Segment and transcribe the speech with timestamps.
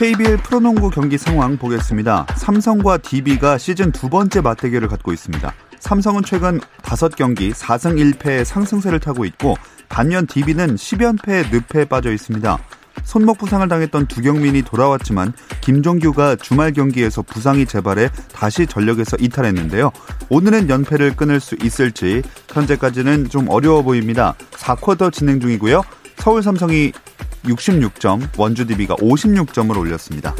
[0.00, 2.26] KBL 프로농구 경기 상황 보겠습니다.
[2.34, 5.52] 삼성과 DB가 시즌 두 번째 맞대결을 갖고 있습니다.
[5.78, 9.56] 삼성은 최근 5경기 4승 1패의 상승세를 타고 있고
[9.90, 12.56] 반면 DB는 10연패 늪에 빠져 있습니다.
[13.04, 19.92] 손목 부상을 당했던 두경민이 돌아왔지만 김종규가 주말 경기에서 부상이 재발해 다시 전력에서 이탈했는데요.
[20.30, 24.34] 오늘은 연패를 끊을 수 있을지 현재까지는 좀 어려워 보입니다.
[24.52, 25.82] 4쿼터 진행 중이고요.
[26.16, 26.92] 서울 삼성이
[27.44, 30.34] 66점, 원주 DB가 56점을 올렸습니다.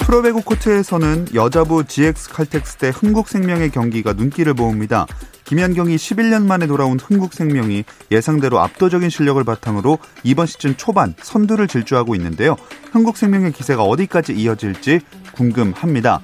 [0.00, 5.06] 프로배구 코트에서는 여자부 GX 칼텍스 대 흥국생명의 경기가 눈길을 모읍니다.
[5.44, 12.56] 김현경이 11년 만에 돌아온 흥국생명이 예상대로 압도적인 실력을 바탕으로 이번 시즌 초반 선두를 질주하고 있는데요.
[12.92, 15.00] 흥국생명의 기세가 어디까지 이어질지
[15.32, 16.20] 궁금합니다.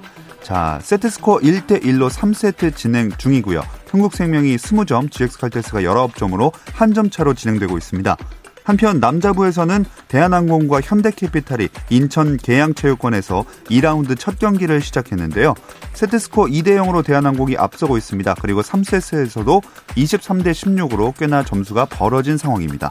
[0.47, 3.61] 자, 세트 스코어 1대 1로 3세트 진행 중이고요.
[3.91, 8.15] 흥국생명이 20점, GX칼텍스가 19점으로 한 점 차로 진행되고 있습니다.
[8.63, 15.53] 한편 남자부에서는 대한항공과 현대캐피탈이 인천 계양체육관에서 2라운드 첫 경기를 시작했는데요.
[15.91, 18.35] 세트스코어 2대 0으로 대한항공이 앞서고 있습니다.
[18.41, 19.61] 그리고 3세트에서도
[19.97, 22.89] 23대 16으로 꽤나 점수가 벌어진 상황입니다.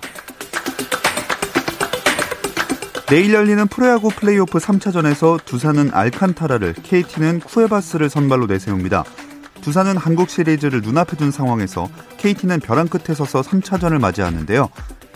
[3.09, 9.05] 내일 열리는 프로야구 플레이오프 3차전에서 두산은 알칸타라를, KT는 쿠에바스를 선발로 내세웁니다.
[9.61, 14.69] 두산은 한국 시리즈를 눈앞에 둔 상황에서 KT는 벼랑 끝에 서서 3차전을 맞이하는데요.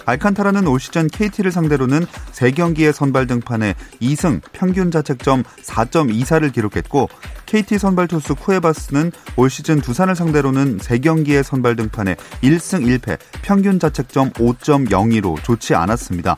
[0.06, 7.09] 알칸타라는 올 시즌 KT를 상대로는 3경기의 선발 등판에 2승, 평균 자책점 4.24를 기록했고
[7.47, 14.31] KT 선발 투수 쿠에바스는 올 시즌 두산을 상대로는 3경기의 선발 등판에 1승 1패, 평균 자책점
[14.31, 16.36] 5.02로 좋지 않았습니다.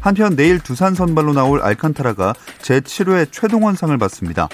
[0.00, 4.48] 한편 내일 두산 선발로 나올 알칸타라가 제7회 최동원상을 받습니다.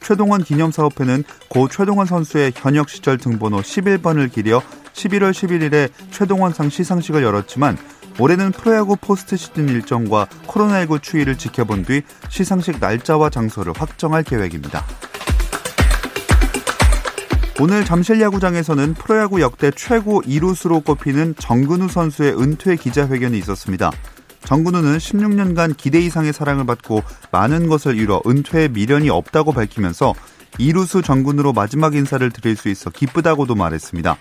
[0.00, 4.62] 최동원 기념사업회는 고 최동원 선수의 현역 시절 등번호 11번을 기려
[4.92, 7.76] 11월 11일에 최동원상 시상식을 열었지만
[8.18, 14.84] 올해는 프로야구 포스트 시즌 일정과 코로나19 추이를 지켜본 뒤 시상식 날짜와 장소를 확정할 계획입니다.
[17.60, 23.92] 오늘 잠실 야구장에서는 프로야구 역대 최고 이루수로 꼽히는 정근우 선수의 은퇴 기자회견이 있었습니다.
[24.44, 30.14] 정근우는 16년간 기대 이상의 사랑을 받고 많은 것을 이뤄 은퇴에 미련이 없다고 밝히면서
[30.58, 34.16] 이루수 정근우로 마지막 인사를 드릴 수 있어 기쁘다고도 말했습니다.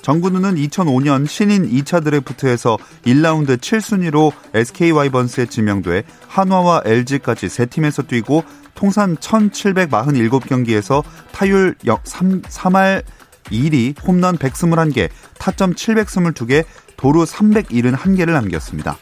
[0.00, 8.44] 정근우는 2005년 신인 2차 드래프트에서 1라운드 7순위로 SK 와이번스에 지명돼 한화와 LG까지 세 팀에서 뛰고
[8.74, 11.02] 통산 1747경기에서
[11.32, 13.02] 타율 3, 3할
[13.50, 15.08] 1위, 홈런 121개,
[15.38, 16.64] 타점 722개,
[16.96, 18.96] 도루 371개를 남겼습니다.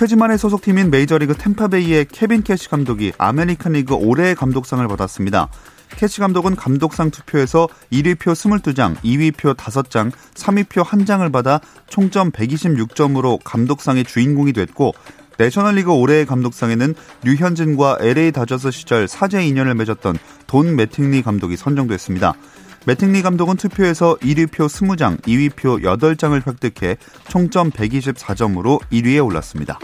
[0.00, 5.50] 최지만의 소속팀인 메이저리그 템파베이의 케빈 캐시 감독이 아메리칸 리그 올해의 감독상을 받았습니다.
[5.90, 14.54] 캐시 감독은 감독상 투표에서 1위표 22장, 2위표 5장, 3위표 1장을 받아 총점 126점으로 감독상의 주인공이
[14.54, 14.94] 됐고
[15.36, 16.94] 내셔널리그 올해의 감독상에는
[17.24, 22.32] 류현진과 LA 다저스 시절 사제 인연을 맺었던 돈 매팅리 감독이 선정됐습니다.
[22.86, 26.96] 매팅리 감독은 투표에서 1위표 20장, 2위표 8장을 획득해
[27.28, 29.78] 총점 124점으로 1위에 올랐습니다.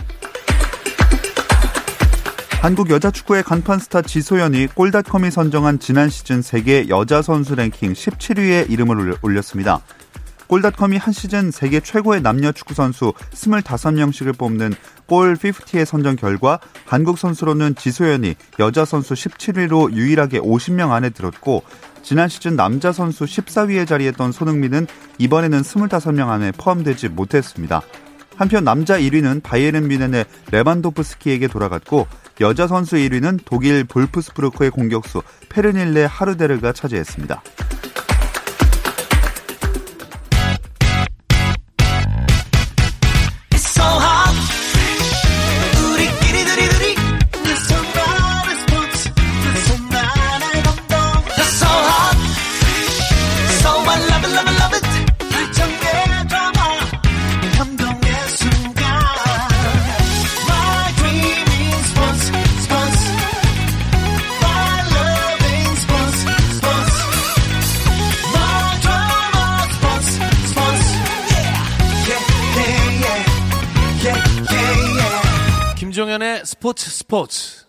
[2.63, 8.71] 한국 여자 축구의 간판 스타 지소연이 골닷컴이 선정한 지난 시즌 세계 여자 선수 랭킹 17위에
[8.71, 9.83] 이름을 올렸습니다.
[10.47, 14.75] 골닷컴이 한 시즌 세계 최고의 남녀 축구 선수 25명씩을 뽑는
[15.07, 21.63] 골 50의 선정 결과 한국 선수로는 지소연이 여자 선수 17위로 유일하게 50명 안에 들었고
[22.07, 24.87] 지난 시즌 남자 선수 14위에 자리했던 손흥민은
[25.19, 27.83] 이번에는 25명 안에 포함되지 못했습니다.
[28.37, 32.07] 한편 남자 1위는 바이에른 뮌헨의 레반도프스키에게 돌아갔고
[32.41, 37.43] 여자 선수 1위는 독일 볼프스부르크의 공격수 페르닐레 하르데르가 차지했습니다.
[77.09, 77.65] 스포츠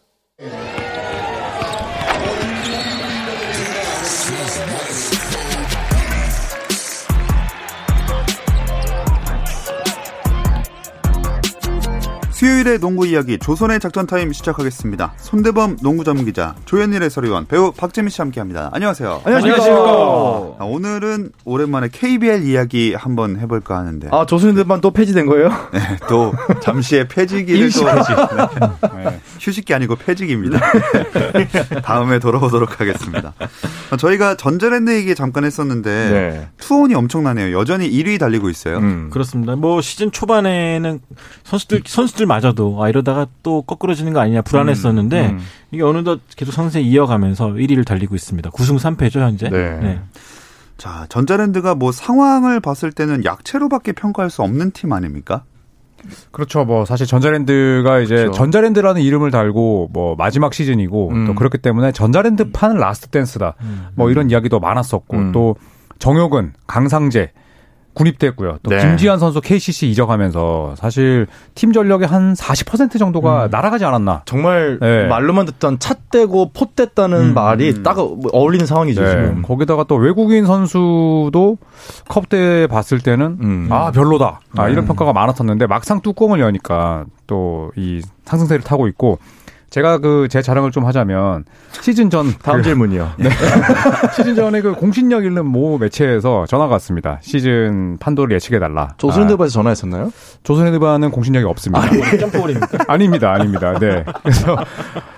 [12.37, 15.13] 수요일의 농구 이야기 조선의 작전 타임 시작하겠습니다.
[15.17, 18.69] 손대범 농구 전문 기자, 조현일 해설위원, 배우 박재민 씨 함께합니다.
[18.73, 19.23] 안녕하세요.
[19.25, 19.65] 안녕하십니까.
[20.59, 24.09] 아, 오늘은 오랜만에 KBL 이야기 한번 해볼까 하는데.
[24.11, 25.49] 아 조선인들만 또 폐지된 거예요?
[25.73, 26.31] 네, 또
[26.61, 27.85] 잠시의 폐지기를 또
[28.97, 29.19] 네.
[29.39, 30.59] 휴식기 아니고 폐지기입니다.
[31.81, 33.33] 다음에 돌아오도록 하겠습니다.
[33.89, 36.47] 아, 저희가 전자랜드 얘기 잠깐 했었는데 네.
[36.59, 37.57] 투혼이 엄청나네요.
[37.57, 38.77] 여전히 1위 달리고 있어요.
[38.77, 39.09] 음.
[39.11, 39.55] 그렇습니다.
[39.55, 40.99] 뭐 시즌 초반에는
[41.43, 45.39] 선수들 선수들 마저도 아 이러다가 또 거꾸러지는 거 아니냐 불안했었는데 음.
[45.71, 48.49] 이게 어느덧 계속 상승 이어가면서 1위를 달리고 있습니다.
[48.51, 49.49] 9승 3패죠 현재.
[49.49, 49.99] 네.
[50.77, 55.43] 자, 전자랜드가 뭐 상황을 봤을 때는 약체로밖에 평가할 수 없는 팀 아닙니까?
[56.31, 56.63] 그렇죠.
[56.63, 58.31] 뭐 사실 전자랜드가 이제 그렇죠.
[58.33, 61.25] 전자랜드라는 이름을 달고 뭐 마지막 시즌이고 음.
[61.25, 63.55] 또 그렇기 때문에 전자랜드 판 라스트 댄스다.
[63.95, 65.31] 뭐 이런 이야기도 많았었고 음.
[65.31, 65.55] 또
[65.97, 67.31] 정효근 강상재
[67.97, 68.59] 군입대했고요.
[68.63, 68.79] 또 네.
[68.79, 73.49] 김지완 선수 KCC 이적하면서 사실 팀 전력의 한 40% 정도가 음.
[73.51, 74.21] 날아가지 않았나.
[74.25, 75.07] 정말 네.
[75.07, 77.83] 말로만 듣던 차 떼고 포 뗐다는 음, 말이 음.
[77.83, 79.09] 딱 어울리는 상황이죠 네.
[79.09, 79.41] 지금.
[79.41, 81.57] 거기다가 또 외국인 선수도
[82.07, 83.67] 컵 때 봤을 때는 음.
[83.71, 84.87] 아 별로다 아, 이런 음.
[84.87, 89.19] 평가가 많았었는데 막상 뚜껑을 여니까 또 이 상승세를 타고 있고
[89.69, 91.45] 제가 그 제 자랑을 좀 하자면
[91.81, 93.11] 시즌 전 다음 그 질문이요.
[93.19, 93.29] 네.
[94.15, 97.19] 시즌 전에 그 공신력 있는 모 매체에서 전화가 왔습니다.
[97.21, 98.89] 시즌 판도를 예측해 달라.
[98.97, 100.11] 조선인들에서 전화했었나요?
[100.43, 101.89] 조선헤드바는 공신력이 없습니다.
[102.17, 102.85] 점프볼입니까?
[102.87, 103.73] 아닙니다, 아닙니다.
[103.79, 104.03] 네.
[104.23, 104.57] 그래서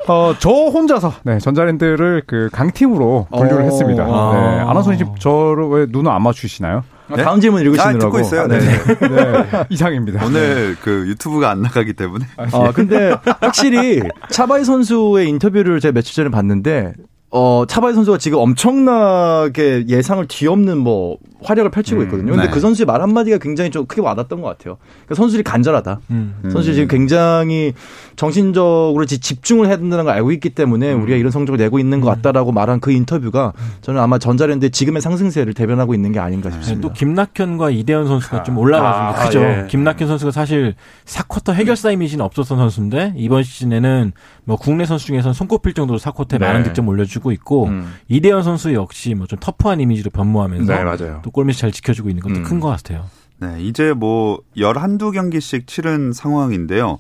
[0.08, 3.66] 어, 저 혼자서 네, 전자랜드를 그 강팀으로 분류를 어.
[3.66, 4.04] 했습니다.
[4.04, 4.32] 아.
[4.34, 4.60] 네.
[4.62, 6.84] 아나운서님 저를 왜 눈을 안 맞추시나요?
[7.16, 7.24] 네?
[7.24, 7.98] 다음 질문 읽으시느라고.
[7.98, 8.48] 아, 듣고 있어요.
[8.48, 8.60] 네.
[8.60, 10.26] 네, 이상입니다.
[10.26, 12.26] 오늘 그 유튜브가 안 나가기 때문에.
[12.38, 16.94] 아, 근데 확실히 차바이 선수의 인터뷰를 제가 며칠 전에 봤는데
[17.32, 22.32] 어, 차바이 선수가 지금 엄청나게 예상을 뒤엎는 뭐 활약을 펼치고 있거든요.
[22.34, 22.52] 근데 네.
[22.52, 24.78] 그 선수의 말 한마디가 굉장히 좀 크게 와닿던 것 같아요.
[25.06, 26.00] 그러니까 선수들이 간절하다.
[26.12, 26.36] 음.
[26.44, 27.74] 선수들이 지금 굉장히
[28.20, 32.10] 정신적으로 지- 집중을 해야 된다는 걸 알고 있기 때문에 우리가 이런 성적을 내고 있는 것
[32.10, 36.88] 같다라고 말한 그 인터뷰가 저는 아마 전자랜드의 지금의 상승세를 대변하고 있는 게 아닌가 네, 싶습니다.
[36.90, 39.40] 또 김낙현과 이대현 선수가 좀 올라가준 게 아, 크죠.
[39.64, 39.68] 예.
[39.70, 40.76] 김낙현 선수가 사실
[41.06, 44.12] 4쿼터 해결사 이미지는 없었던 선수인데 이번 시즌에는
[44.44, 46.46] 뭐 국내 선수 중에서는 손꼽힐 정도로 4쿼터에 네.
[46.46, 47.94] 많은 득점 올려주고 있고 음.
[48.10, 51.20] 이대현 선수 역시 뭐 좀 터프한 이미지로 변모하면서 네, 맞아요.
[51.30, 52.44] 또 골밑 잘 지켜주고 있는 것도 음.
[52.44, 53.06] 큰것 같아요.
[53.38, 56.98] 네, 이제 뭐 11경기씩 치른 상황인데요.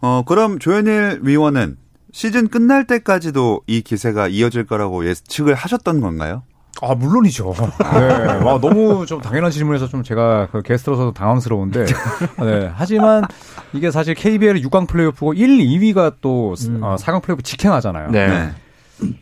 [0.00, 1.76] 어, 그럼 조현일 위원은
[2.12, 6.42] 시즌 끝날 때까지도 이 기세가 이어질 거라고 예측을 하셨던 건가요?
[6.82, 7.54] 아, 물론이죠.
[7.94, 8.44] 네.
[8.44, 11.84] 와, 너무 좀 당연한 질문에서 좀 제가 그 게스트로서 당황스러운데.
[12.40, 12.70] 네.
[12.74, 13.24] 하지만
[13.72, 16.82] 이게 사실 KBL 6강 플레이오프고 1, 2위가 또 음.
[16.82, 18.10] 어, 4강 플레이오프 직행하잖아요.
[18.10, 18.50] 네.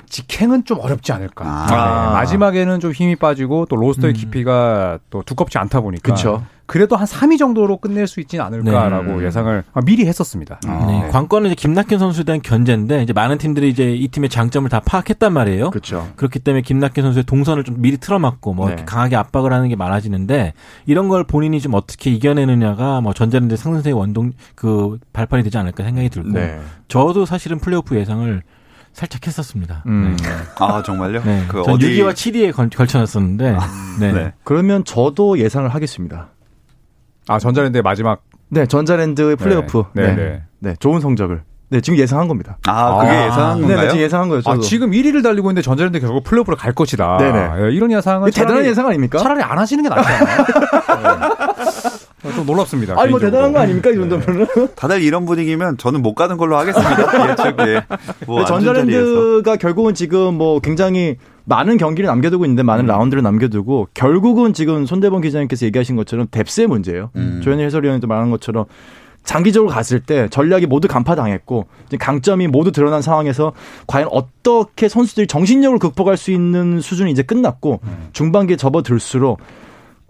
[0.08, 1.44] 직행은 좀 어렵지 않을까.
[1.44, 1.66] 아.
[1.68, 2.12] 네.
[2.14, 4.16] 마지막에는 좀 힘이 빠지고 또 로스터의 음.
[4.16, 6.14] 깊이가 또 두껍지 않다 보니까.
[6.14, 6.44] 그쵸.
[6.66, 9.26] 그래도 한 3위 정도로 끝낼 수 있지는 않을까라고 네.
[9.26, 10.60] 예상을 미리 했었습니다.
[10.66, 10.86] 아.
[10.86, 14.80] 네, 관건은 이제 김낙현 선수에 대한 견제인데 이제 많은 팀들이 이제 이 팀의 장점을 다
[14.80, 15.70] 파악했단 말이에요.
[15.70, 16.08] 그렇죠.
[16.16, 18.72] 그렇기 때문에 김낙현 선수의 동선을 좀 미리 틀어막고 뭐 네.
[18.72, 20.54] 이렇게 강하게 압박을 하는 게 많아지는데
[20.86, 26.08] 이런 걸 본인이 좀 어떻게 이겨내느냐가 뭐 전자랜드 상승세의 원동 그 발판이 되지 않을까 생각이
[26.08, 26.60] 들고 네.
[26.88, 28.42] 저도 사실은 플레이오프 예상을
[28.94, 29.82] 살짝 했었습니다.
[29.86, 30.16] 음.
[30.22, 30.28] 네.
[30.58, 31.22] 아, 정말요?
[31.24, 31.44] 네.
[31.48, 33.56] 그 전 어디 6위와 7위에 걸, 걸쳐놨었는데
[34.00, 34.12] 네.
[34.12, 34.32] 네.
[34.44, 36.28] 그러면 저도 예상을 하겠습니다.
[37.28, 38.22] 아, 전자랜드의 마지막.
[38.50, 39.84] 네, 전자랜드의 플레이오프.
[39.94, 40.14] 네, 네.
[40.14, 40.42] 네.
[40.60, 41.42] 네, 좋은 성적을.
[41.70, 42.58] 네, 지금 예상한 겁니다.
[42.68, 43.26] 아, 그게 아.
[43.26, 43.80] 예상한 네, 건가요?
[43.80, 44.42] 네, 지금 예상한 거예요.
[44.42, 44.58] 저도.
[44.60, 47.16] 아, 지금 1위를 달리고 있는데 전자랜드 결국 플레이오프를 갈 것이다.
[47.18, 47.50] 네네.
[47.66, 49.18] 예, 이런 예상은 이게 대단한 차라리- 예상 아닙니까?
[49.18, 51.36] 차라리 안 하시는 게 낫지 않아요?
[52.24, 52.34] 네.
[52.34, 52.98] 좀 놀랍습니다.
[52.98, 53.20] 아니 뭐.
[53.20, 54.46] 대단한 거 아닙니까 이 정도면은?
[54.74, 56.96] 다들 이런 분위기면 저는 못 가는 걸로 하겠습니다.
[57.04, 58.44] 뭐 근데 앉은 자리에서.
[58.46, 65.20] 전자랜드가 결국은 지금 뭐 굉장히 많은 경기를 남겨두고 있는데 많은 라운드를 남겨두고 결국은 지금 손대범
[65.20, 67.10] 기자님께서 얘기하신 것처럼 뎁스의 문제예요.
[67.16, 67.40] 음.
[67.44, 68.64] 조현일 해설위원도 말한 것처럼
[69.24, 73.52] 장기적으로 갔을 때 전략이 모두 간파당했고 이제 강점이 모두 드러난 상황에서
[73.86, 77.80] 과연 어떻게 선수들이 정신력을 극복할 수 있는 수준이 이제 끝났고
[78.12, 79.40] 중반기에 접어들수록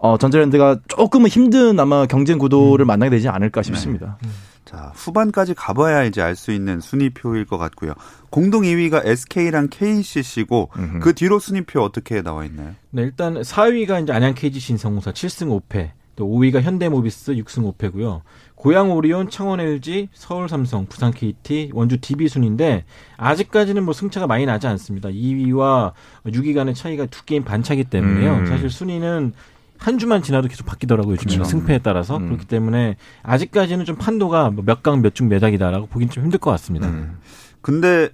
[0.05, 4.19] 어, 전자랜드가 조금은 힘든 아마 경쟁 구도를 만나게 되지 않을까 싶습니다.
[4.63, 7.93] 자, 후반까지 가봐야 이제 알 수 있는 순위표일 것 같고요.
[8.29, 10.99] 공동 2위가 SK랑 KCC고 음흠.
[10.99, 12.75] 그 뒤로 순위표 어떻게 나와 있나요?
[12.91, 18.21] 네, 일단 4위가 이제 안양 KG 신성공사 7승 5패, 또 5위가 현대모비스 6승 5패고요.
[18.55, 22.85] 고양 오리온, 창원 LG, 서울 삼성, 부산 KT, 원주 DB 순인데
[23.17, 25.09] 아직까지는 뭐 승차가 많이 나지 않습니다.
[25.09, 25.93] 2위와
[26.27, 28.33] 6위 간의 차이가 두 게임 반 차기 때문에요.
[28.33, 28.45] 음.
[28.47, 29.33] 사실 순위는
[29.77, 31.15] 한 주만 지나도 계속 바뀌더라고요.
[31.21, 32.25] 요즘 승패에 따라서 음.
[32.27, 36.87] 그렇기 때문에 아직까지는 좀 판도가 뭐몇강 몇 중 매작이다라고 보긴 좀 힘들 것 같습니다.
[36.87, 37.17] 음.
[37.61, 38.09] 근데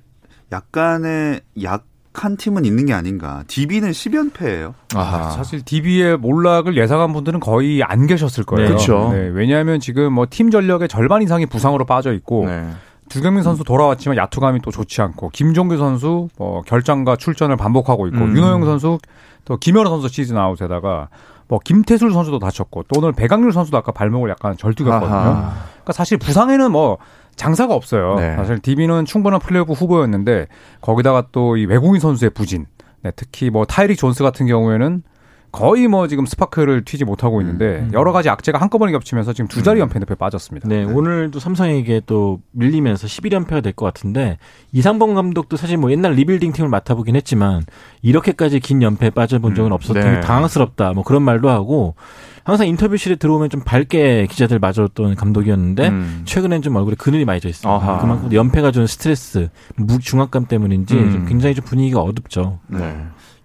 [0.52, 3.46] 약간의 약 한 팀은 있는 게 아닌가.
[3.48, 4.74] DB는 10연패예요.
[4.96, 5.30] 아하.
[5.32, 8.68] 사실 DB의 몰락을 예상한 분들은 거의 안 계셨을 거예요.
[8.68, 8.76] 네.
[8.76, 9.12] 그쵸.
[9.14, 12.70] 네, 왜냐하면 지금 뭐 팀 전력의 절반 이상이 부상으로 빠져 있고 네.
[13.08, 18.36] 두경민 선수 돌아왔지만 야투감이 또 좋지 않고 김종규 선수 뭐 결장과 출전을 반복하고 있고 음.
[18.36, 18.98] 윤호영 선수
[19.46, 21.08] 또 김현우 선수 시즌 아웃에다가
[21.52, 25.14] 뭐 김태술 선수도 다쳤고 또 오늘 배강률 선수도 아까 발목을 약간 절뚝였거든요.
[25.14, 25.54] 아하.
[25.74, 26.98] 그러니까 사실 부상에는 뭐
[27.36, 28.16] 장사가 없어요.
[28.16, 28.38] 네.
[28.38, 30.48] 사실 DB는 충분한 플레이오프 후보였는데
[30.80, 32.68] 거기다가 또 이 외국인 선수의 부진,
[33.04, 35.04] 네, 특히 뭐 타이릭 존스 같은 경우에는
[35.52, 39.80] 거의 뭐 지금 스파크를 튀지 못하고 있는데 여러 가지 악재가 한꺼번에 겹치면서 지금 두 자리
[39.82, 40.68] 연패 늪에 빠졌습니다.
[40.70, 44.38] 네, 오늘도 삼성에게 또 밀리면서 11연패가 될 것 같은데
[44.72, 47.64] 이상범 감독도 사실 뭐 옛날 리빌딩 팀을 맡아보긴 했지만
[48.02, 50.12] 이렇게까지 긴 연패에 빠져본 적은 없었던 네.
[50.16, 51.96] 게 당황스럽다 뭐 그런 말도 하고
[52.44, 56.22] 항상 인터뷰실에 들어오면 좀 밝게 기자들 맞았던 감독이었는데 음.
[56.26, 57.70] 최근엔 좀 얼굴에 그늘이 많이 져 있습니다.
[58.02, 61.12] 그만큼 연패가 주는 스트레스, 무 중압감 때문인지 음.
[61.12, 62.60] 좀 굉장히 좀 분위기가 어둡죠.
[62.68, 62.80] 네.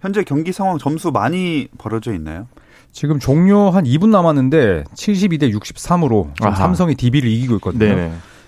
[0.07, 2.47] 현재 경기 상황 점수 많이 벌어져 있나요?
[2.93, 6.55] 지금 종료 한 2분 남았는데 72대 63으로 지금 아하.
[6.55, 7.85] 삼성이 DB를 이기고 있거든요.
[7.85, 7.95] 네네.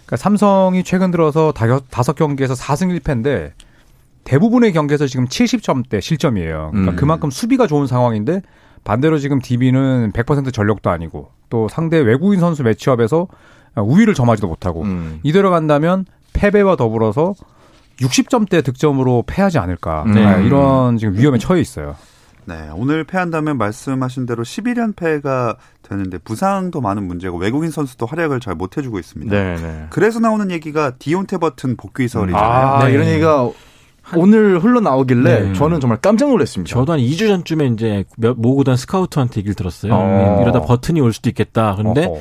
[0.05, 3.51] 그러니까 삼성이 최근 들어서 다섯 경기에서 4승 1패인데
[4.23, 6.69] 대부분의 경기에서 지금 70점대 실점이에요.
[6.71, 6.95] 그러니까 음.
[6.95, 8.41] 그만큼 수비가 좋은 상황인데
[8.85, 13.27] 반대로 지금 DB는 100% 전력도 아니고 또 상대 외국인 선수 매치업에서
[13.75, 15.19] 우위를 점하지도 못하고 음.
[15.23, 17.33] 이대로 간다면 패배와 더불어서
[18.01, 20.25] 60점대 득점으로 패하지 않을까 네.
[20.25, 21.95] 아, 이런 지금 위험에 처해 있어요.
[22.45, 28.75] 네, 오늘 패한다면 말씀하신 대로 11연패가 되는데 부상도 많은 문제고 외국인 선수도 활약을 잘 못
[28.77, 29.31] 해주고 있습니다.
[29.31, 29.87] 네네.
[29.91, 32.43] 그래서 나오는 얘기가 디온테 버튼 복귀 설이잖아요.
[32.43, 32.93] 아, 네.
[32.93, 33.49] 이런 얘기가
[34.15, 35.53] 오늘 흘러나오길래 네.
[35.53, 36.73] 저는 정말 깜짝 놀랐습니다.
[36.73, 39.93] 저도 한 2주 전쯤에 이제 몇- 모고단 스카우트한테 얘기를 들었어요.
[39.93, 40.39] 어.
[40.41, 41.75] 이러다 버튼이 올 수도 있겠다.
[41.77, 42.19] 그런데 어허.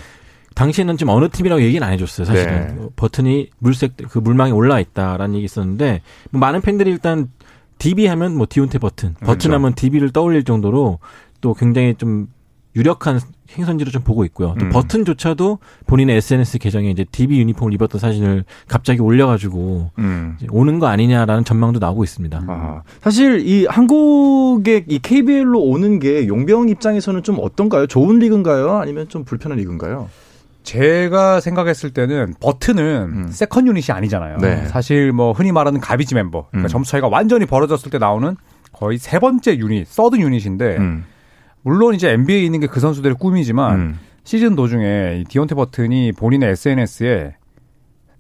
[0.59, 2.25] 당시에는 지금 어느 팀이라고 얘기는 안 해줬어요.
[2.25, 2.83] 사실은 네.
[2.83, 7.31] 어, 버튼이 물색 그 물망에 올라 있다라는 얘기 있었는데 뭐 많은 팬들이 일단
[7.79, 9.53] DB 하면 뭐 디온테 버튼, 버튼 그렇죠.
[9.53, 10.99] 하면 DB를 떠올릴 정도로
[11.41, 12.27] 또 굉장히 좀
[12.75, 13.21] 유력한
[13.57, 14.57] 행선지로 좀 보고 있고요.
[14.59, 14.71] 또 음.
[14.71, 20.37] 버튼조차도 본인의 SNS 계정에 이제 DB 유니폼을 입었던 사진을 갑자기 올려가지고 음.
[20.39, 22.45] 이제 오는 거 아니냐라는 전망도 나오고 있습니다.
[22.49, 27.87] 아, 사실 이 한국의 이 KBL로 오는 게 용병 입장에서는 좀 어떤가요?
[27.87, 28.77] 좋은 리그인가요?
[28.79, 30.09] 아니면 좀 불편한 리그인가요?
[30.69, 33.29] 제가 생각했을 때는 버튼은 음.
[33.31, 34.37] 세컨 유닛이 아니잖아요.
[34.39, 34.67] 네.
[34.67, 36.69] 사실 뭐 흔히 말하는 garbage 멤버, 그러니까 음.
[36.69, 38.37] 점수 차이가 완전히 벌어졌을 때 나오는
[38.73, 41.07] 거의 세 번째 유닛, 서드 유닛인데 음.
[41.63, 43.99] 물론 이제 NBA에 있는 게 그 선수들의 꿈이지만 음.
[44.25, 47.35] 시즌 도중에 이 디온테 버튼이 본인의 SNS에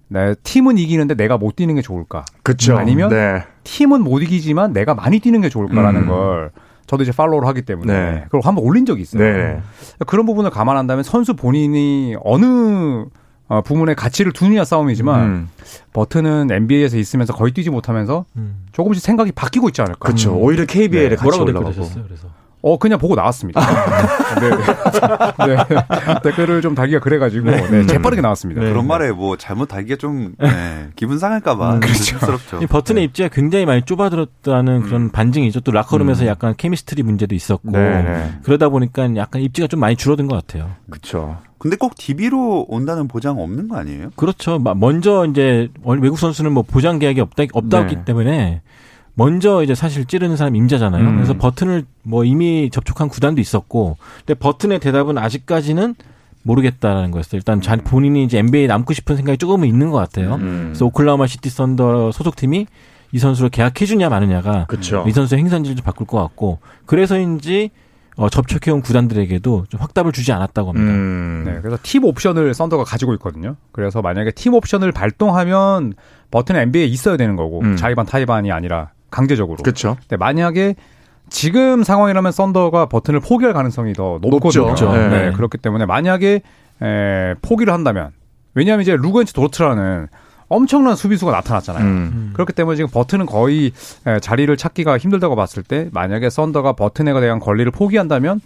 [0.08, 2.24] 내 팀은 이기는데 내가 못 뛰는 게 좋을까?
[2.42, 2.78] 그쵸.
[2.78, 3.44] 아니면 네.
[3.64, 6.08] 팀은 못 이기지만 내가 많이 뛰는 게 좋을까라는 음.
[6.08, 6.50] 걸
[6.88, 8.22] 저도 이제 팔로우를 하기 때문에 네.
[8.24, 9.22] 그걸 한번 올린 적이 있어요.
[9.22, 9.60] 네.
[10.06, 13.04] 그런 부분을 감안한다면 선수 본인이 어느
[13.46, 15.48] 어, 부문에 가치를 두느냐 싸움이지만 음.
[15.92, 18.66] 버튼은 NBA에서 있으면서 거의 뛰지 못하면서 음.
[18.72, 19.98] 조금씩 생각이 바뀌고 있지 않을까.
[20.00, 20.34] 그렇죠.
[20.34, 21.16] 오히려 KBL에 네.
[21.16, 21.88] 같이 뭐라고 올라가고.
[22.06, 22.28] 그래서
[22.60, 23.60] 어 그냥 보고 나왔습니다.
[24.40, 24.50] 네.
[25.46, 25.56] 네.
[26.22, 28.60] 댓글을 좀 달기가 그래가지고 네, 재빠르게 나왔습니다.
[28.62, 28.68] 네.
[28.70, 32.58] 그런 말에 뭐 잘못 달기가 좀 네, 기분 상할까봐 조심스럽죠.
[32.62, 35.60] 이 버튼의 입지가 굉장히 많이 좁아들었다는 그런 반증이죠.
[35.60, 38.32] 또 라커룸에서 약간 케미스트리 문제도 있었고 네, 네.
[38.42, 40.70] 그러다 보니까 약간 입지가 좀 많이 줄어든 것 같아요.
[40.90, 41.38] 그쵸.
[41.58, 44.10] 근데 꼭 DB로 온다는 보장 없는 거 아니에요?
[44.16, 44.58] 그렇죠.
[44.60, 48.04] 마- 먼저 이제 외국 선수는 뭐 보장 계약이 없다 없다기 네.
[48.04, 48.62] 때문에
[49.18, 51.02] 먼저 이제 사실 찌르는 사람 임자잖아요.
[51.02, 51.16] 음.
[51.16, 55.96] 그래서 버튼을 뭐 이미 접촉한 구단도 있었고, 근데 버튼의 대답은 아직까지는
[56.44, 57.36] 모르겠다라는 거였어요.
[57.36, 60.36] 일단 자 본인이 이제 NBA에 남고 싶은 생각이 조금은 있는 것 같아요.
[60.36, 60.66] 음.
[60.68, 62.68] 그래서 오클라호마 시티 썬더 소속팀이
[63.10, 65.04] 이 선수를 계약해주냐 마느냐가 그쵸.
[65.08, 67.70] 이 선수의 행선지를 좀 바꿀 것 같고 그래서인지
[68.14, 70.92] 어, 접촉해온 구단들에게도 좀 확답을 주지 않았다고 합니다.
[70.92, 71.42] 음.
[71.44, 73.56] 네, 그래서 팀 옵션을 썬더가 가지고 있거든요.
[73.72, 75.94] 그래서 만약에 팀 옵션을 발동하면
[76.30, 77.76] 버튼은 NBA에 있어야 되는 거고 음.
[77.76, 79.56] 자의반 타의반이 아니라 강제적으로.
[79.62, 79.96] 그쵸.
[80.00, 80.74] 근데 만약에
[81.30, 84.68] 지금 상황이라면 썬더가 버튼을 포기할 가능성이 더 높거든요.
[84.68, 84.92] 높죠.
[84.92, 85.08] 네.
[85.08, 85.32] 네.
[85.32, 86.40] 그렇기 때문에 만약에
[86.82, 88.10] 에, 포기를 한다면
[88.54, 90.08] 왜냐하면 이제 루건치 도르트라는
[90.48, 91.84] 엄청난 수비수가 나타났잖아요.
[91.84, 92.30] 음.
[92.32, 93.72] 그렇기 때문에 지금 버튼은 거의
[94.06, 98.40] 에, 자리를 찾기가 힘들다고 봤을 때 만약에 썬더가 버튼에 대한 권리를 포기한다면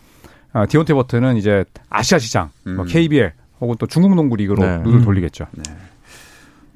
[0.54, 2.84] 아, 디온테 버튼은 이제 아시아 시장, 뭐 음.
[2.86, 4.78] KBL 혹은 또 중국 농구 리그로 네.
[4.78, 5.04] 눈을 음.
[5.04, 5.46] 돌리겠죠.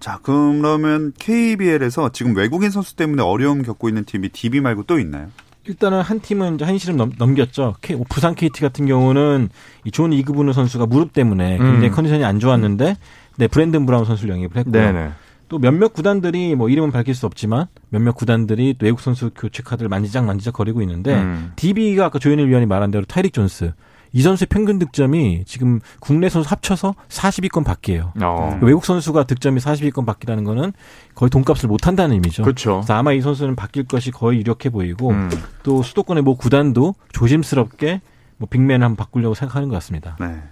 [0.00, 5.28] 자, 그러면 KBL에서 지금 외국인 선수 때문에 어려움 겪고 있는 팀이 DB 말고 또 있나요?
[5.64, 7.74] 일단은 한 팀은 이제 한 시름 넘, 넘겼죠.
[7.80, 9.48] K- 부산 KT 같은 경우는
[9.84, 11.90] 이 존 이그부누 선수가 무릎 때문에 굉장히 음.
[11.90, 12.96] 컨디션이 안 좋았는데
[13.38, 14.72] 네, 브랜든 브라운 선수를 영입을 했고요.
[14.72, 15.10] 네네.
[15.48, 19.88] 또 몇몇 구단들이 뭐 이름은 밝힐 수 없지만 몇몇 구단들이 또 외국 선수 교체 카드를
[19.88, 21.52] 만지작 만지작 거리고 있는데 음.
[21.56, 23.72] DB가 아까 조현일 위원이 말한 대로 타이릭 존스
[24.12, 28.12] 이 선수의 평균 득점이 지금 국내 선수 합쳐서 40위권 밖이에요.
[28.22, 28.58] 어.
[28.62, 30.72] 외국 선수가 득점이 40위권 밖이라는 거는
[31.14, 32.42] 거의 돈값을 못 한다는 의미죠.
[32.42, 32.76] 그렇죠.
[32.76, 35.30] 그래서 아마 이 선수는 바뀔 것이 거의 유력해 보이고 음.
[35.62, 38.00] 또 수도권의 뭐 구단도 조심스럽게
[38.38, 40.16] 뭐 빅맨을 한번 바꾸려고 생각하는 것 같습니다.
[40.20, 40.42] 네.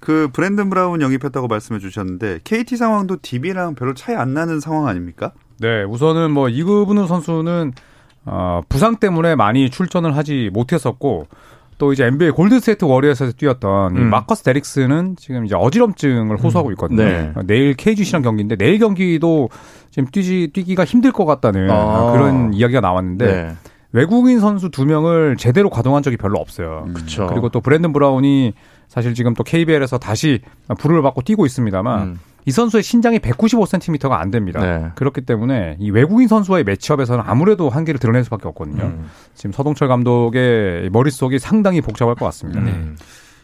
[0.00, 5.32] 그 브랜든 브라운 영입했다고 말씀해 주셨는데 KT 상황도 DB랑 별로 차이 안 나는 상황 아닙니까?
[5.58, 7.72] 네, 우선은 뭐 이그부누 선수는
[8.24, 11.26] 어, 부상 때문에 많이 출전을 하지 못했었고
[11.78, 14.10] 또 이제 NBA 골든스테이트 워리어스에서 뛰었던 이 음.
[14.10, 17.04] 마커스 데릭슨은 지금 이제 어지럼증을 호소하고 있거든요.
[17.04, 17.32] 네.
[17.34, 19.48] 어, 내일 KGC랑 경기인데 내일 경기도
[19.90, 22.12] 지금 뛰지 뛰기가 힘들 것 같다는 아.
[22.12, 23.56] 그런 이야기가 나왔는데 네.
[23.92, 26.88] 외국인 선수 두 명을 제대로 가동한 적이 별로 없어요.
[26.92, 27.26] 그렇죠.
[27.28, 28.52] 그리고 또 브랜든 브라운이
[28.88, 30.40] 사실 지금 또 KBL에서 다시
[30.78, 32.20] 부름을 받고 뛰고 있습니다만 음.
[32.48, 34.58] 이 선수의 신장이 195cm가 안 됩니다.
[34.60, 34.88] 네.
[34.94, 38.84] 그렇기 때문에 이 외국인 선수와의 매치업에서는 아무래도 한계를 드러낼 수밖에 없거든요.
[38.84, 39.10] 음.
[39.34, 42.60] 지금 서동철 감독의 머릿속이 상당히 복잡할 것 같습니다.
[42.60, 42.96] 음.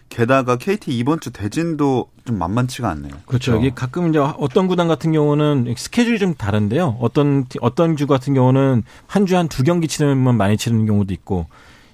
[0.08, 3.12] 게다가 KT 이번 주 대진도 좀 만만치가 않네요.
[3.26, 3.56] 그렇죠.
[3.58, 6.96] 이게 가끔 이제 어떤 구단 같은 경우는 스케줄이 좀 다른데요.
[7.00, 11.44] 어떤 티- 어떤 주 같은 경우는 한 주에 한두 경기 치르면 많이 치르는 경우도 있고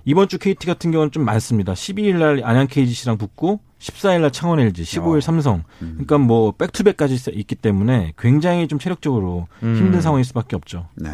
[0.04, 1.72] 이번 주 KT 같은 경우는 좀 많습니다.
[1.72, 5.20] 12일 날 안양 KGC랑 붙고 14일 날 창원 LG, 15일 어.
[5.20, 5.64] 삼성.
[5.82, 5.92] 음.
[5.94, 9.76] 그러니까 뭐 백투백까지 있기 때문에 굉장히 좀 체력적으로 음.
[9.76, 10.87] 힘든 상황일 수밖에 없죠.
[10.94, 11.10] 네.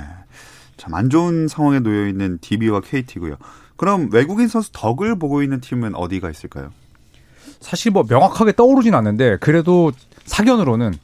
[0.76, 3.36] 참 안 좋은 상황에 놓여 있는 DB와 KT고요.
[3.76, 6.70] 그럼 외국인 선수 덕을 보고 있는 팀은 어디가 있을까요?
[7.60, 9.92] 사실 뭐 명확하게 떠오르진 않는데 그래도
[10.24, 10.94] 사견으로는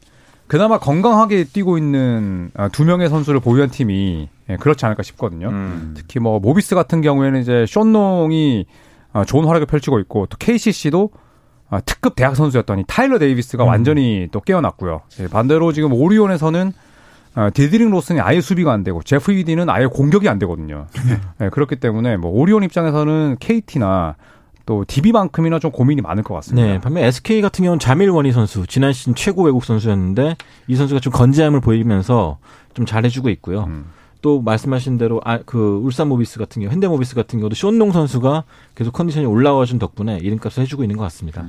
[0.47, 5.49] 그나마 건강하게 뛰고 있는 아, 두 명의 선수를 보유한 팀이 예, 그렇지 않을까 싶거든요.
[5.49, 5.93] 음.
[5.97, 8.65] 특히 뭐 모비스 같은 경우에는 이제 쇼농이
[9.13, 11.22] 아, 좋은 활약을 펼치고 있고 또 KCC도 아,
[11.81, 15.01] 특급 대학 선수였던 이 타일러 데이비스가 완전히 또 깨어났고요.
[15.19, 16.73] 예, 반대로 지금 오리온에서는
[17.35, 20.87] 아, 디드릭 로슨이 아예 수비가 안 되고 제프 위디는 아예 공격이 안 되거든요.
[21.41, 24.15] 예, 그렇기 때문에 뭐 오리온 입장에서는 KT나
[24.65, 26.67] 또 DB만큼이나 좀 고민이 많을 것 같습니다.
[26.67, 31.01] 네, 반면 SK 같은 경우는 자밀 워니 선수 지난 시즌 최고 외국 선수였는데 이 선수가
[31.01, 32.37] 좀 건재함을 보이면서
[32.73, 33.65] 좀 잘해주고 있고요.
[33.65, 33.85] 음.
[34.23, 37.91] 또 말씀하신 대로 아, 그 울산 모비스 같은 경우, 현대 모비스 같은 경우도 숀 롱
[37.91, 41.45] 선수가 계속 컨디션이 올라와준 덕분에 이름값을 해주고 있는 것 같습니다.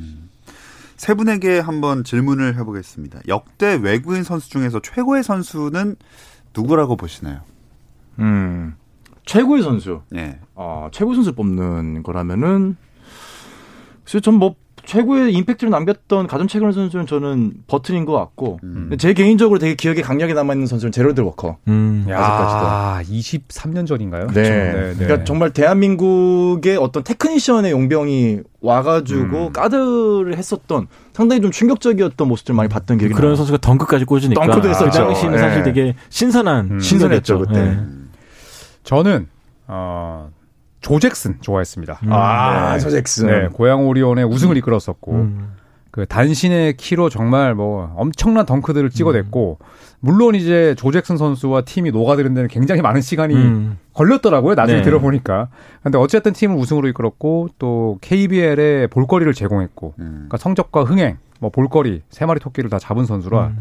[0.96, 3.20] 세 분에게 한번 질문을 해보겠습니다.
[3.28, 5.94] 역대 외국인 선수 중에서 최고의 선수는
[6.54, 7.42] 누구라고 보시나요?
[8.18, 8.74] 음.
[9.24, 10.02] 최고의 선수.
[10.10, 10.40] 네.
[10.56, 12.76] 아, 최고 선수 뽑는 거라면은
[14.02, 18.90] 그래서 전 뭐 최고의 임팩트를 남겼던 가장 최근의 선수는 저는 버튼인 것 같고 음.
[18.98, 21.56] 제 개인적으로 되게 기억에 강력히 남아 있는 선수는 제럴드 워커.
[21.68, 22.06] 음.
[22.08, 24.26] 야, 23년 전인가요?
[24.28, 24.32] 네.
[24.32, 24.50] 그렇죠.
[24.50, 25.04] 네, 네.
[25.04, 29.52] 그러니까 정말 대한민국의 어떤 테크니션의 용병이 와가지고 음.
[29.52, 33.36] 가드를 했었던 상당히 좀 충격적이었던 모습들 많이 봤던 기억이 그런 나요.
[33.36, 34.90] 선수가 덩크까지 꽂으니까 덩크도 그 했었죠.
[34.90, 35.38] 당시는 예.
[35.38, 36.80] 사실 되게 신선한 음.
[36.80, 37.38] 신선했죠.
[37.40, 37.58] 그때.
[37.60, 37.78] 예.
[38.84, 39.28] 저는
[39.66, 40.30] 어,
[40.84, 42.00] 조 잭슨 좋아했습니다.
[42.02, 42.12] 음.
[42.12, 42.78] 아, 네.
[42.78, 43.26] 저 잭슨.
[43.26, 45.54] 네, 고양 오리온의 우승을 이끌었었고 음.
[45.90, 49.58] 그 단신의 키로 정말 뭐 엄청난 덩크들을 찍어냈고
[50.00, 53.78] 물론 이제 조 잭슨 선수와 팀이 녹아드는 데는 굉장히 많은 시간이 음.
[53.94, 54.56] 걸렸더라고요.
[54.56, 54.84] 나중에 네.
[54.84, 55.48] 들어보니까.
[55.82, 60.10] 근데 어쨌든 팀을 우승으로 이끌었고 또 KBL에 볼거리를 제공했고 음.
[60.28, 63.52] 그러니까 성적과 흥행, 뭐 볼거리 세 마리 토끼를 다 잡은 선수라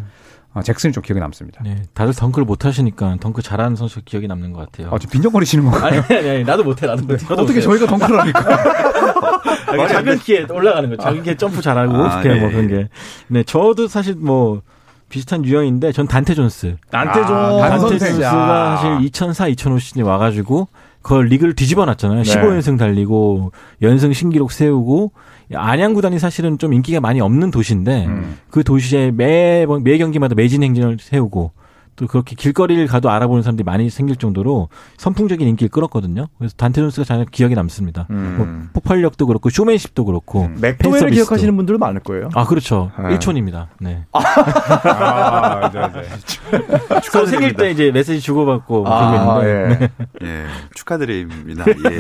[0.54, 0.60] 음.
[0.60, 1.62] 아, 잭슨이 좀 기억에 남습니다.
[1.63, 4.94] 네, 다들 덩크를 못 하시니까 덩크 잘하는 선수 가 기억이 남는 것 같아요.
[4.94, 6.04] 아, 지금 빈정거리시는 건가요?
[6.08, 7.18] 아니, 아니, 아니, 나도 못해, 나도 못해.
[7.18, 7.78] 저도 어떻게 못해요.
[7.78, 8.39] 저희가 덩크를 합니까?
[9.84, 10.98] 아, 작은 키에 올라가는 거.
[10.98, 12.68] 작은 키에 점프 잘하고 아, 뭐 예, 그런 예.
[12.68, 12.89] 게.
[13.28, 14.62] 네, 저도 사실 뭐
[15.10, 16.78] 비슷한 유형인데 전 단테 존스.
[16.92, 17.98] 단테 존 아, 단테.
[18.00, 20.68] 존스가 사실 2004, 2005 시즌에 와가지고
[21.02, 22.24] 그걸 리그를 뒤집어 놨잖아요.
[22.24, 22.34] 네.
[22.34, 25.12] 15연승 달리고 연승 신기록 세우고
[25.56, 28.38] 안양 구단이 사실은 좀 인기가 많이 없는 도시인데 음.
[28.50, 31.52] 그 도시에 매번 매 경기마다 매진 행진을 세우고
[31.96, 36.28] 또 그렇게 길거리를 가도 알아보는 사람들이 많이 생길 정도로 선풍적인 인기를 끌었거든요.
[36.38, 38.08] 그래서 단테 존스가 잘 기억에 남습니다.
[38.10, 38.36] 음.
[38.38, 41.10] 뭐 폭발력도 그렇고 쇼맨십도 그렇고 맥도웰을 팬서비스도.
[41.14, 42.30] 기억하시는 분들도 많을 거예요.
[42.34, 42.92] 아 그렇죠.
[42.98, 43.18] 네.
[43.18, 43.68] 1촌입니다.
[43.80, 44.06] 네.
[44.14, 47.00] 아, 네, 네.
[47.12, 49.90] 저 생일 때 이제 메시지 주고받고 아, 그러고 있는데
[50.22, 50.28] 예.
[50.28, 51.66] 예, 축하드립니다.
[51.68, 52.00] 예, 예.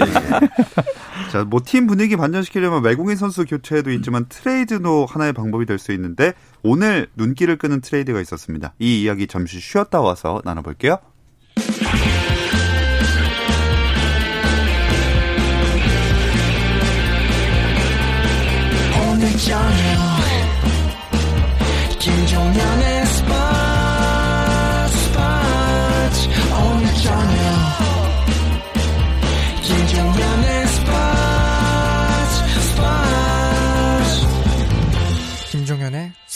[1.31, 6.33] 자, 뭐 팀 분위기 반전시키려면 외국인 선수 교체도 있지만 트레이드도 하나의 방법이 될 수 있는데
[6.63, 8.73] 오늘 눈길을 끄는 트레이드가 있었습니다.
[8.79, 10.97] 이 이야기 잠시 쉬었다 와서 나눠볼게요.
[18.95, 19.15] 오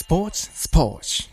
[0.07, 1.23] 스포츠 스포츠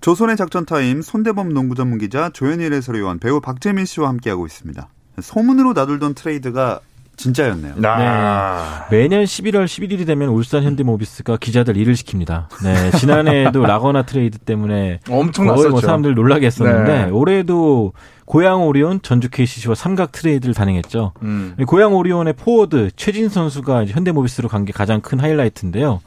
[0.00, 4.88] 조선의 작전 타임 손대범 농구 전문 기자 조현일 해설위원 배우 박재민 씨와 함께하고 있습니다.
[5.20, 6.80] 소문으로 나돌던 트레이드가
[7.18, 7.74] 진짜였네요.
[7.84, 8.86] 아.
[8.90, 12.46] 매년 11월 11일이 되면 울산 현대모비스가 기자들 일을 시킵니다.
[12.64, 15.86] 네, 지난해에도 라건아 트레이드 때문에 엄청 거의 뭐 났었죠.
[15.86, 17.10] 사람들 놀라게 했었는데 네.
[17.10, 17.92] 올해도
[18.24, 21.12] 고양 오리온, 전주 KCC와 삼각 트레이드를 단행했죠.
[21.20, 21.54] 음.
[21.66, 26.00] 고양 오리온의 포워드 최진수 선수가 현대모비스로 간 게 가장 큰 하이라이트인데요.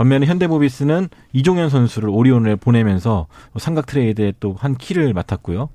[0.00, 3.26] 반면에 현대모비스는 이종현 선수를 오리온에 보내면서
[3.58, 5.68] 삼각 트레이드에 또 한 키를 맡았고요.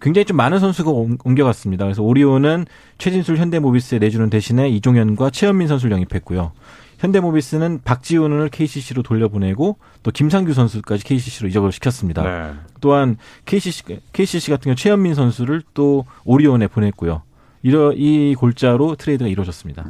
[0.00, 1.84] 굉장히 좀 많은 선수가 옮- 옮겨갔습니다.
[1.84, 2.66] 그래서 오리온은
[2.98, 6.52] 최진술 현대모비스에 내주는 대신에 이종현과 최현민 선수를 영입했고요.
[6.98, 12.22] 현대모비스는 박지훈을 KCC로 돌려보내고 또 김상규 선수까지 KCC로 이적을 시켰습니다.
[12.22, 12.52] 네.
[12.80, 13.82] 또한 KCC,
[14.12, 17.22] KCC 같은 경우 최현민 선수를 또 오리온에 보냈고요.
[17.64, 19.84] 이러, 이 골자로 트레이드가 이루어졌습니다.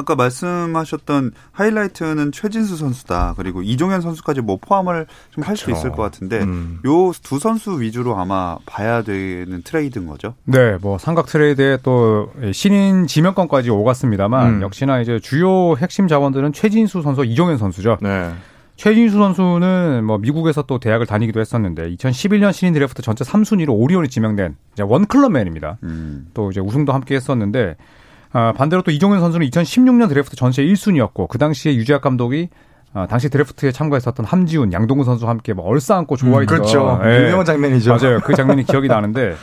[0.00, 3.34] 아까 말씀하셨던 하이라이트는 최진수 선수다.
[3.36, 5.70] 그리고 이종현 선수까지 뭐 포함을 좀 할 수.
[5.70, 6.80] 있을 것 같은데 음.
[6.84, 10.34] 요 두 선수 위주로 아마 봐야 되는 트레이드인 거죠.
[10.44, 14.62] 네, 뭐 삼각 트레이드에 또 신인 지명권까지 오갔습니다만 음.
[14.62, 17.98] 역시나 이제 주요 핵심 자원들은 최진수 선수, 이종현 선수죠.
[18.00, 18.32] 네.
[18.76, 24.56] 최진수 선수는 뭐 미국에서 또 대학을 다니기도 했었는데 2011년 신인 드래프트 전체 3순위로 오리온이 지명된
[24.80, 25.78] 원클럽맨입니다.
[25.82, 26.28] 음.
[26.32, 27.84] 또 이제 우승도 함께 했었는데 아,
[28.32, 32.48] 반대로 또 이종현 선수는 2016년 드래프트 전체 1순위였고 그 당시에 유재학 감독이
[32.92, 37.00] 아, 당시 드래프트에 참가했었던 함지훈, 양동근 선수와 함께 뭐 얼싸안고 좋아했던 그렇죠.
[37.04, 37.26] 예.
[37.26, 37.96] 유명한 장면이죠.
[37.96, 38.20] 맞아요.
[38.20, 39.36] 그 장면이 기억이 나는데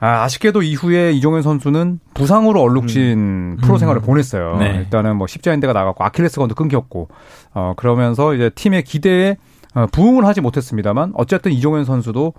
[0.00, 4.56] 아, 아쉽게도 이후에 이종현 선수는 부상으로 얼룩진 프로 생활을 보냈어요.
[4.58, 4.76] 네.
[4.76, 7.08] 일단은 뭐 십자인대가 나갔고 아킬레스건도 끊겼고
[7.54, 9.36] 어 그러면서 이제 팀의 기대에
[9.74, 12.32] 어, 부응을 하지 못했습니다만 어쨌든 이종현 선수도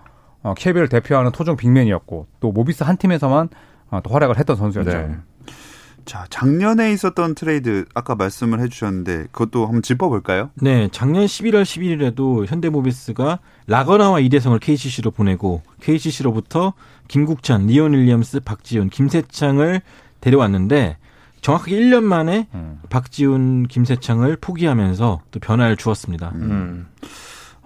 [0.44, 3.50] 어, KBL 대표하는 토종 빅맨이었고 또 모비스 한 팀에서만
[3.90, 4.92] 어, 또 활약을 했던 선수였죠.
[4.92, 5.16] 네.
[6.08, 10.52] 자, 작년에 있었던 트레이드 아까 말씀을 해주셨는데 그것도 한번 짚어볼까요?
[10.56, 16.74] 네, 작년 11월 11일에도 현대모비스가 라건아와 이대성을 KCC로 보내고 KCC로부터
[17.10, 19.82] 김국찬, 리온 윌리엄스, 박지훈, 김세창을
[20.22, 20.96] 데려왔는데
[21.42, 22.80] 정확하게 1년 만에 음.
[22.90, 26.32] 박지훈, 김세창을 포기하면서 또 변화를 주었습니다.
[26.36, 26.88] 음.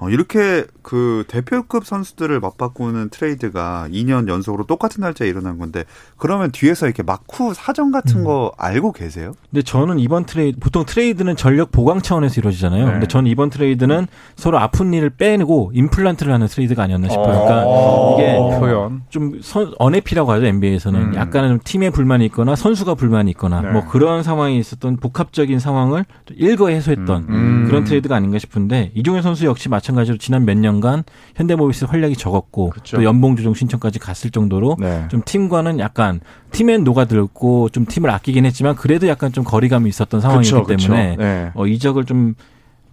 [0.02, 5.84] 어, 이렇게 그 대표급 선수들을 맞바꾸는 트레이드가 2년 연속으로 똑같은 날짜에 일어난 건데
[6.18, 9.34] 그러면 뒤에서 이렇게 막후 사정 같은 거 알고 계세요?
[9.52, 12.86] 근데 저는 이번 트레이드 보통 트레이드는 전력 보강 차원에서 이루어지잖아요.
[12.86, 12.92] 네.
[12.94, 17.46] 근데 저는 이번 트레이드는 서로 아픈 이를 빼고 임플란트를 하는 트레이드가 아니었나 싶어요.
[17.46, 18.18] 그러니까 어.
[18.18, 19.04] 이게 표현.
[19.10, 21.16] 좀 선, unhappy라고 하죠 NBA에서는 음.
[21.16, 23.72] 약간은 좀 팀에 불만이 있거나 선수가 불만이 있거나 네.
[23.72, 27.66] 뭐 그런 상황이 있었던 복합적인 상황을 좀 일거 해소했던 음.
[27.68, 31.04] 그런 트레이드가 아닌가 싶은데 이종현 선수 역시 마찬가지 로 지난 몇 년간
[31.36, 32.98] 현대모비스 활약이 적었고 그렇죠.
[32.98, 35.06] 또 연봉 조정 신청까지 갔을 정도로 네.
[35.10, 36.20] 좀 팀과는 약간
[36.52, 40.66] 팀엔 녹아들었고 좀 팀을 아끼긴 했지만 그래도 약간 좀 거리감이 있었던 상황이기 그쵸.
[40.66, 41.52] 때문에 네.
[41.54, 42.36] 어, 이적을 좀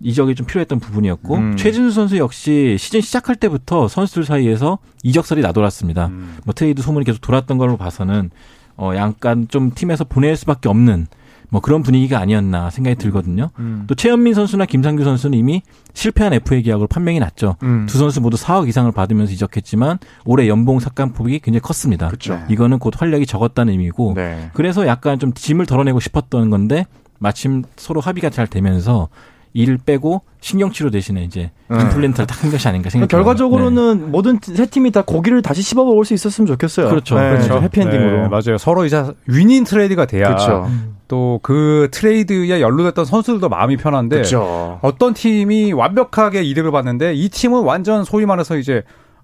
[0.01, 1.57] 이적이 좀 필요했던 부분이었고 음.
[1.57, 6.07] 최진수 선수 역시 시즌 시작할 때부터 선수들 사이에서 이적설이 나돌았습니다.
[6.07, 6.37] 음.
[6.45, 8.31] 뭐 트레이드 소문이 계속 돌았던 걸로 봐서는
[8.77, 11.09] 어 약간 좀 팀에서 보낼 수밖에 없는
[11.51, 13.51] 뭐 그런 분위기가 아니었나 생각이 들거든요.
[13.59, 13.85] 음.
[13.87, 15.63] 또 최현민 선수나 김상규 선수는 이미
[15.95, 17.57] 실패한 FA 계약으로 판명이 났죠.
[17.63, 17.87] 음.
[17.89, 22.09] 두 선수 모두 4억 이상을 받으면서 이적했지만 올해 연봉 삭감폭이 굉장히 컸습니다.
[22.09, 22.39] 그쵸.
[22.49, 24.51] 이거는 곧 활약이 적었다는 의미고 네.
[24.53, 26.87] 그래서 약간 좀 짐을 덜어내고 싶었던 건데
[27.19, 29.09] 마침 서로 합의가 잘 되면서
[29.53, 31.81] 이를 빼고 신경치료 대신에 이제 음.
[31.81, 33.07] 임플란트를 딱 한 것이 아닌가 들어요.
[33.09, 36.89] 결과적으로는 모든 세 팀이 다 고기를 다시 씹어 먹을 수 있었으면 좋겠어요.
[36.89, 37.19] 그렇죠.
[37.19, 37.49] 네, 그렇죠.
[37.49, 38.23] 좀 해피엔딩으로.
[38.23, 38.59] 네, 맞아요.
[38.59, 40.69] 서로 이제 윈인 트레이드가 돼야 그렇죠.
[41.09, 44.79] 또 그 트레이드에 연루됐던 선수들도 마음이 편한데 그렇죠.
[44.83, 48.83] 어떤 팀이 완벽하게 이득을 봤는데 이 팀은 완전 소위 말해서 이제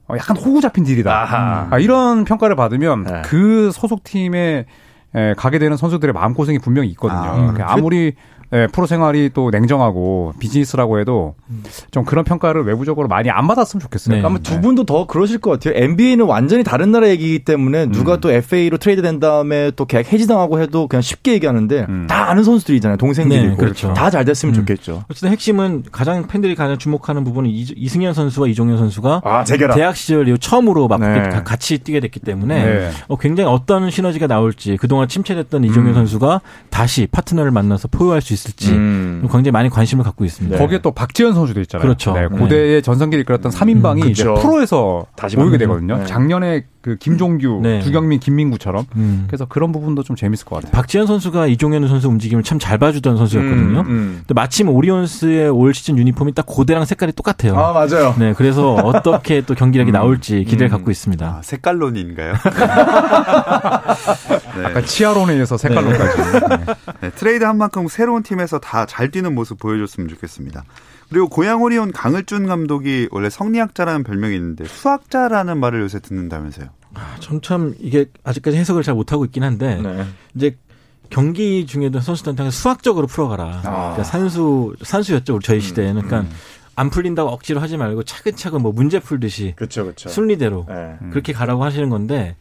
[0.09, 1.11] 어, 약간 호구 잡힌 딜이다.
[1.13, 1.69] 아하.
[1.71, 3.23] 아, 이런 평가를 받으면 네.
[3.25, 4.67] 그 소속 팀에
[5.15, 7.21] 에, 가게 되는 선수들의 마음 고생이 분명히 있거든요.
[7.21, 8.15] 아, 그러니까 아무리
[8.55, 11.35] 예, 프로 생활이 또 냉정하고 비즈니스라고 해도
[11.91, 14.17] 좀 그런 평가를 외부적으로 많이 안 받았으면 좋겠어요.
[14.17, 14.23] 네.
[14.25, 15.75] 아마 두 분도 더 그러실 것 같아요.
[15.83, 20.61] NBA는 완전히 다른 나라 얘기이기 때문에 누가 또 FA로 트레이드 된 다음에 또 계약 해지당하고
[20.61, 22.07] 해도 그냥 쉽게 얘기하는데 음.
[22.09, 22.97] 다 아는 선수들이잖아요.
[22.97, 23.57] 동생들이 네.
[23.57, 23.93] 그렇죠.
[23.95, 24.61] 다 잘 됐으면 음.
[24.61, 25.03] 좋겠죠.
[25.11, 29.77] 어쨌든 핵심은 가장 팬들이 가장 주목하는 부분은 이- 이승현 선수와 이종현 선수가 아, 재결합.
[29.77, 31.29] 대학 시절 이후 처음으로 맞붙게 네.
[31.31, 32.91] 가- 같이 뛰게 됐기 때문에 네.
[33.09, 35.95] 어, 굉장히 어떤 시너지가 나올지 그동안 침체됐던 이종현 음.
[35.95, 36.41] 선수가
[36.71, 39.21] 다시 파트너를 만나서 포효할 수 있을 지 음.
[39.31, 40.57] 굉장히 많이 관심을 갖고 있습니다.
[40.57, 40.63] 네.
[40.63, 41.83] 거기에 또 박지현 선수도 있잖아요.
[41.87, 42.13] 그렇죠.
[42.13, 42.29] 네, 네.
[42.29, 44.41] 고대의 전성기를 이끌었던 3인방이 음, 이제 그렇죠.
[44.43, 45.59] 프로에서 다시 모이게.
[45.59, 45.99] 되거든요.
[45.99, 46.07] 네.
[46.07, 47.81] 작년에 그 김종규, 네.
[47.81, 48.85] 두경민, 김민구처럼.
[48.97, 49.25] 음.
[49.27, 50.73] 그래서 그런 부분도 좀 재밌을 것 같아요.
[50.73, 53.81] 박지현 선수가 이종현 선수 움직임을 참 잘 봐주던 선수였거든요.
[53.81, 54.23] 음, 음.
[54.35, 57.59] 마침 오리온스의 올 시즌 유니폼이 딱 고대랑 색깔이 똑같아요.
[57.59, 58.15] 아, 맞아요.
[58.19, 60.71] 네, 그래서 어떻게 또 경기력이 나올지 기대를 음.
[60.71, 61.27] 갖고 있습니다.
[61.27, 62.35] 아, 색깔론인가요?
[64.57, 64.63] 네.
[64.65, 66.23] 약간 치아론에 이어서 색깔론까지.
[67.01, 70.65] 네, 트레이드 한 만큼 새로운 팀 에서 다 잘 뛰는 모습 보여줬으면 좋겠습니다.
[71.11, 76.69] 그리고 고양 오리온 강을준 감독이 원래 성리학자라는 별명이 있는데 수학자라는 말을 요새 듣는다면서요.
[77.21, 80.07] 전 참 이게 아직까지 해석을 잘 못하고 있긴 한데 네.
[80.35, 80.57] 이제
[81.11, 83.61] 경기 중에도 선수들한테 수학적으로 풀어가라.
[83.63, 86.03] 그러니까 산수 산수였죠 우리 저희 시대에는.
[86.03, 86.33] 그러니까
[86.77, 90.09] 안 풀린다고 억지로 하지 말고 차근차근 뭐 문제 풀듯이 그렇죠, 그렇죠.
[90.09, 90.97] 순리대로 네.
[91.11, 92.37] 그렇게 가라고 하시는 건데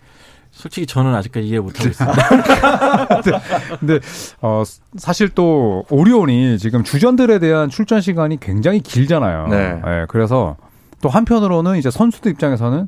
[0.54, 2.30] 솔직히 저는 아직까지 이해 못하고 있습니다.
[3.80, 4.00] 근데
[4.40, 4.64] 어
[4.98, 9.48] 사실 또 오리온이 지금 주전들에 대한 출전 시간이 굉장히 길잖아요.
[9.48, 9.82] 네.
[9.86, 10.56] 예, 그래서
[11.04, 12.88] 또 한편으로는 이제 선수들 입장에서는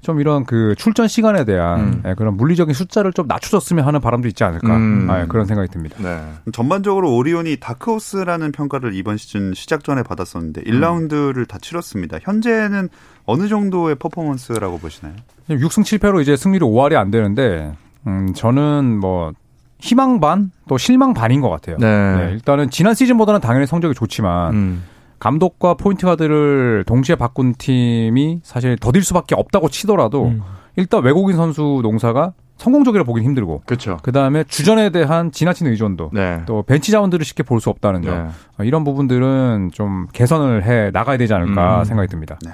[0.00, 2.02] 좀 이런 그 출전 시간에 대한 음.
[2.06, 5.08] 예, 그런 물리적인 숫자를 좀 낮춰줬으면 하는 바람도 있지 않을까 음.
[5.10, 5.96] 예, 그런 생각이 듭니다.
[6.00, 6.22] 네.
[6.52, 12.18] 전반적으로 오리온이 다크호스라는 평가를 이번 시즌 시작 전에 받았었는데 1라운드를 다 치렀습니다.
[12.22, 12.90] 현재는
[13.26, 15.14] 어느 정도의 퍼포먼스라고 보시나요?
[15.50, 17.72] 6승 7패로 이제 승률이 5할이 안 되는데
[18.06, 19.32] 음, 저는 뭐
[19.80, 21.76] 희망 반 또 실망 반인 것 같아요.
[21.80, 22.16] 네.
[22.26, 24.84] 네, 일단은 지난 시즌보다는 당연히 성적이 좋지만 음.
[25.18, 30.42] 감독과 포인트 가드를 동시에 바꾼 팀이 사실 더딜 수밖에 없다고 치더라도 음.
[30.76, 33.98] 일단 외국인 선수 농사가 성공적이라 보긴 힘들고 그렇죠.
[34.02, 36.42] 그 다음에 주전에 대한 지나친 의존도 네.
[36.46, 38.30] 또 벤치 자원들을 쉽게 볼 수 없다는 점 네.
[38.58, 41.84] 어, 이런 부분들은 좀 개선을 해 나가야 되지 않을까 음.
[41.84, 42.38] 생각이 듭니다.
[42.44, 42.50] 네.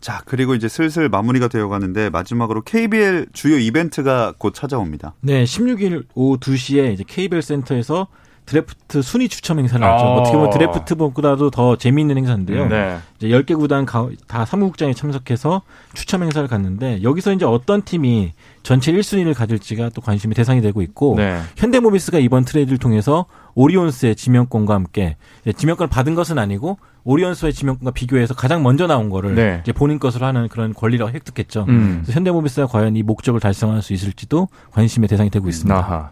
[0.00, 5.14] 자, 그리고 이제 슬슬 마무리가 되어 가는데 마지막으로 KBL 주요 이벤트가 곧 찾아옵니다.
[5.20, 8.06] 네, 16일 오후 2시에 이제 KBL 센터에서
[8.48, 10.04] 드래프트 순위 추첨 행사를 하죠.
[10.04, 10.14] 어.
[10.20, 12.66] 어떻게 보면 드래프트보다도 더 재미있는 행사인데요.
[12.66, 12.96] 네.
[13.18, 18.32] 이제 10개 구단 가- 다 사무국장에 참석해서 추첨 행사를 갔는데 여기서 이제 어떤 팀이
[18.62, 21.40] 전체 1순위를 가질지가 또 관심이 대상이 되고 있고 네.
[21.56, 25.16] 현대모비스가 이번 트레이드를 통해서 오리온스의 지명권과 함께
[25.56, 29.60] 지명권을 받은 것은 아니고 오리온스의 지명권과 비교해서 가장 먼저 나온 거를 네.
[29.62, 31.66] 이제 본인 것으로 하는 그런 권리를 획득했죠.
[31.68, 32.00] 음.
[32.02, 35.74] 그래서 현대모비스가 과연 이 목적을 달성할 수 있을지도 관심의 대상이 되고 있습니다.
[35.76, 36.10] 아하.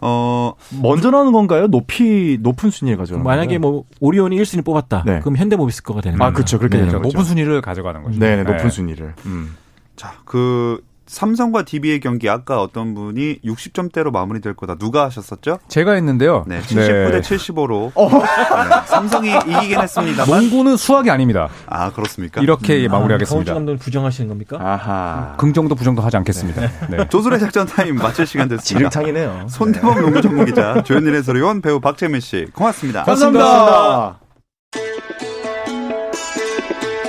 [0.00, 1.66] 어, 먼저 나오는 건가요?
[1.66, 5.02] 높이 높은 순위를 가져가는 만약에 뭐 오리온이 1순위 뽑았다.
[5.06, 5.20] 네.
[5.20, 6.34] 그럼 현대모비스 거가 되는 아, 거예요.
[6.34, 6.58] 그렇죠.
[6.58, 6.84] 그렇게 네.
[6.84, 7.08] 되는 거죠.
[7.08, 8.18] 높은 순위를 가져가는 거죠.
[8.18, 8.70] 네, 네, 높은 네.
[8.70, 9.14] 순위를.
[9.26, 9.56] 음.
[9.96, 14.76] 자, 그 삼성과 DB의 경기 아까 어떤 분이 60점대로 마무리될 거다.
[14.76, 15.58] 누가 하셨었죠?
[15.68, 16.44] 제가 했는데요.
[16.46, 20.40] 네, 79대 75로 네, 삼성이 이기긴 했습니다만.
[20.40, 21.48] 농구는 수학이 아닙니다.
[21.66, 22.40] 아, 그렇습니까?
[22.40, 23.54] 이렇게 강원주 마무리하겠습니다.
[23.54, 24.58] 감독을 부정하시는 겁니까?
[24.60, 25.34] 아하.
[25.38, 26.60] 긍정도 부정도 하지 않겠습니다.
[26.90, 27.08] 네.
[27.10, 28.90] 조선의 작전 타임 마칠 시간 됐습니다.
[28.90, 29.46] 지름창이네요.
[29.48, 33.04] 손대범 농구 전문 기자, 조현일 해설위원, 배우 박재민 씨, 고맙습니다.
[33.04, 34.18] 감사합니다.